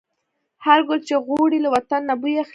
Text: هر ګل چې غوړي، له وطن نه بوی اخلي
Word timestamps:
هر 0.65 0.79
ګل 0.87 0.99
چې 1.07 1.15
غوړي، 1.25 1.59
له 1.65 1.69
وطن 1.75 2.01
نه 2.09 2.15
بوی 2.19 2.33
اخلي 2.43 2.49